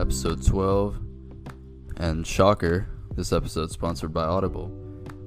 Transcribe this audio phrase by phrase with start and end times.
[0.00, 0.98] episode 12.
[1.98, 4.72] And shocker, this episode is sponsored by Audible.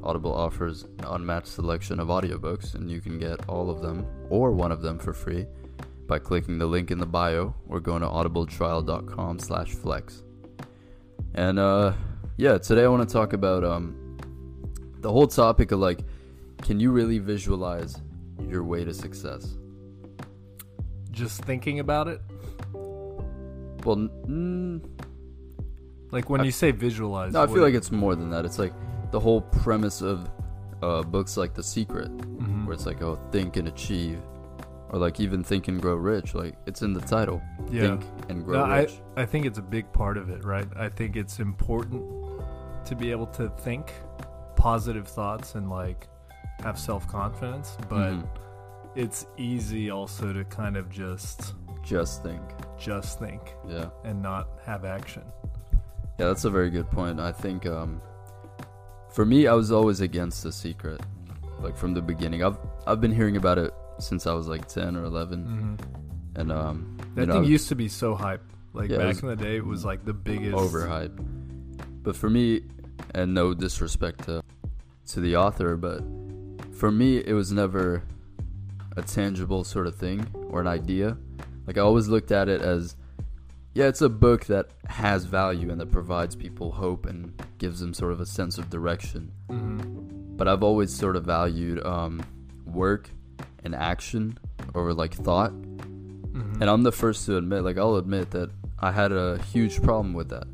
[0.01, 4.51] Audible offers an unmatched selection of audiobooks, and you can get all of them or
[4.51, 5.45] one of them for free
[6.07, 10.23] by clicking the link in the bio or going to audibletrial.com slash flex.
[11.35, 11.93] And uh,
[12.37, 14.17] yeah, today I want to talk about um,
[15.01, 15.99] the whole topic of like,
[16.63, 18.01] can you really visualize
[18.47, 19.55] your way to success?
[21.11, 22.21] Just thinking about it?
[23.85, 24.81] Well, mm,
[26.11, 27.33] Like when I- you say visualize.
[27.33, 28.45] no, I feel like it's more than that.
[28.45, 28.73] It's like
[29.11, 30.29] the whole premise of
[30.81, 32.65] uh, books like The Secret, Mhm.
[32.65, 34.19] where it's like, oh, think and achieve,
[34.89, 36.35] or like even Think and Grow Rich.
[36.35, 37.81] Like it's in the title, Yeah.
[37.97, 38.99] Think and Grow No, Rich.
[39.15, 40.67] I, I think it's a big part of it, right?
[40.75, 42.03] I think it's important
[42.85, 43.93] to be able to think
[44.57, 46.09] positive thoughts and like
[46.61, 48.27] have self confidence, but Mhm.
[48.95, 52.41] it's easy also to kind of just Just think.
[52.79, 53.89] just think Yeah.
[54.03, 55.23] and not have action.
[56.19, 57.19] Yeah, that's a very good point.
[57.19, 58.01] I think um,
[59.11, 61.01] for me, I was always against the secret,
[61.59, 62.43] like from the beginning.
[62.43, 66.39] I've I've been hearing about it since I was like ten or 11 Mm-hmm.
[66.41, 68.41] and um, That know, thing used to be so hype.
[68.73, 71.19] Like Yeah, back was in the day, it was like the biggest overhyped.
[72.03, 72.61] But for me,
[73.13, 74.41] and no disrespect to
[75.07, 76.01] to the author, but
[76.73, 78.03] for me, it was never
[78.97, 81.17] a tangible sort of thing or an idea.
[81.65, 82.95] Like I always looked at it as,
[83.73, 87.93] yeah, it's a book that has value and that provides people hope and gives them
[87.93, 89.31] sort of a sense of direction.
[89.49, 90.37] Mhm.
[90.37, 92.21] But I've always sort of valued um,
[92.65, 93.09] work
[93.63, 94.37] and action
[94.75, 95.51] over like thought.
[95.51, 96.61] Mhm.
[96.61, 100.13] And I'm the first to admit, like, I'll admit that I had a huge problem
[100.13, 100.47] with that.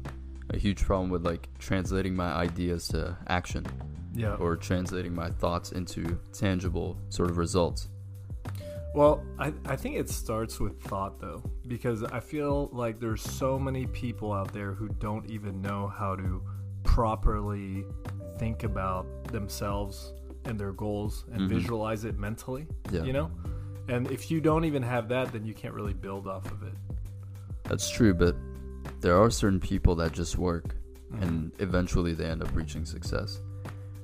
[0.49, 3.65] A huge problem with, like, translating my ideas to action
[4.13, 4.35] yeah.
[4.35, 7.87] or translating my thoughts into tangible sort of results.
[8.95, 13.59] Well, I, I think it starts with thought though, because I feel like there's so
[13.59, 16.42] many people out there who don't even know how to
[16.84, 17.86] properly
[18.39, 20.14] think about themselves
[20.45, 21.49] and their goals and Mhm.
[21.49, 22.66] visualize it mentally.
[22.92, 23.04] Yeah.
[23.04, 23.32] You know?
[23.89, 26.73] And if you don't even have that, then you can't really build off of it.
[27.66, 28.36] That's true, but
[29.02, 30.76] there are certain people that just work
[31.11, 31.23] Mm-hmm.
[31.23, 33.42] and eventually they end up reaching success.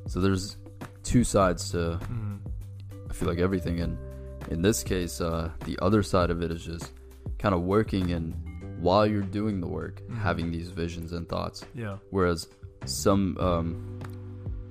[0.07, 0.57] So there's
[1.03, 2.39] two sides to, Mhm.
[3.09, 3.79] I feel like, everything.
[3.79, 3.95] And
[4.49, 6.91] in this case, uh, the other side of it is just
[7.39, 8.33] kind of working and
[8.79, 10.17] while you're doing the work, Mhm.
[10.17, 11.63] having these visions and thoughts.
[11.73, 11.97] Yeah.
[12.11, 12.47] whereas
[12.85, 13.99] some um,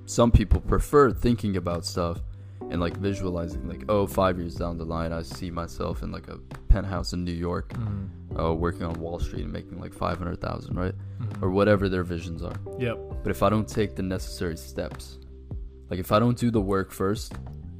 [0.05, 2.21] some people prefer thinking about stuff
[2.69, 6.27] and like visualizing like oh five years down the line i see myself in like
[6.29, 6.37] a
[6.69, 8.39] penthouse in new york Mhm.
[8.39, 11.41] uh, working on wall street and making like 500000 right Mhm.
[11.43, 12.97] or whatever their visions are Yep.
[13.23, 15.19] but if i don't take the necessary steps
[15.89, 17.33] like if i don't do the work first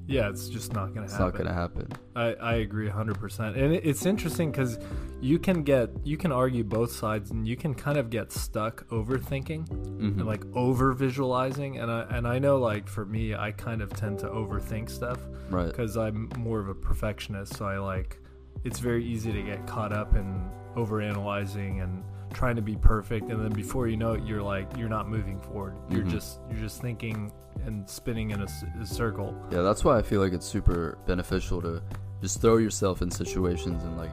[0.08, 1.26] Yeah, it's just not gonna it's happen.
[1.26, 1.88] not gonna happen.
[2.16, 4.78] I, I agree 100% and it, it's interesting because
[5.22, 8.88] you can get you can argue both sides and you can kind of get stuck
[8.90, 10.00] overthinking Mhm.
[10.20, 13.90] and like over visualizing and I, and I know like for me I kind of
[13.94, 15.68] tend to overthink stuff right.
[15.68, 17.56] because I'm more of a perfectionist.
[17.56, 18.20] So I like
[18.64, 20.44] it's very easy to get caught up in
[20.76, 22.04] over analyzing and
[22.36, 25.40] trying to be perfect and then before you know it you're like you're not moving
[25.40, 26.10] forward you're Mhm.
[26.12, 27.32] just you're just thinking
[27.66, 31.82] and spinning in a circle Yeah, that's why I feel like it's super beneficial to
[32.22, 34.12] just throw yourself in situations and like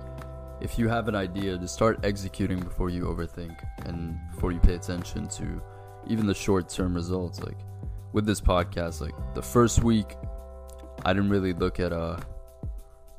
[0.60, 3.56] if you have an idea, just start executing before you overthink
[3.86, 5.60] and before you pay attention to
[6.06, 7.42] even the short-term results.
[7.42, 7.58] Like
[8.12, 10.14] with this podcast, like the first week
[11.04, 12.16] I didn't really look at uh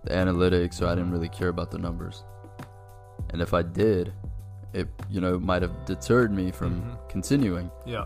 [0.05, 2.23] the analytics or I didn't really care about the numbers.
[3.31, 4.13] And if I did,
[4.73, 7.09] it you know might have deterred me from Mhm.
[7.09, 7.69] continuing.
[7.85, 8.05] yeah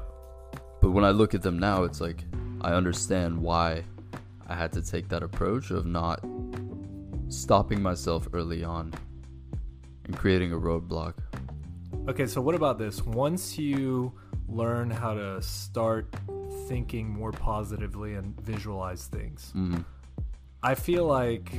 [0.82, 2.24] But when I look at them now, it's like
[2.62, 3.84] I understand why
[4.48, 6.20] I had to take that approach of not
[7.30, 8.94] stopping myself early on
[10.06, 11.14] and creating a roadblock.
[12.08, 13.04] Okay, so what about this?
[13.06, 14.14] Once you
[14.48, 16.16] learn how to start
[16.68, 19.84] thinking more positively and visualize things, Mm,
[20.64, 21.52] I feel like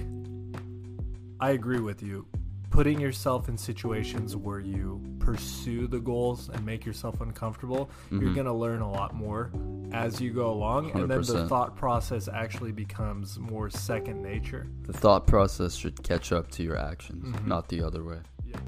[1.41, 2.27] I agree with you.
[2.71, 8.35] Putting yourself in situations where you pursue the goals and make yourself uncomfortable, you're Mhm.
[8.35, 9.51] going to learn a lot more
[9.93, 10.91] as you go along.
[10.93, 14.67] And then the thought process actually becomes more second nature.
[14.83, 17.47] the thought process should catch up to your actions, Mhm.
[17.47, 18.19] not the other way.
[18.45, 18.59] Yeah.